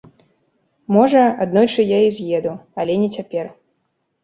[0.95, 3.55] Можа, аднойчы я і з'еду, але не цяпер.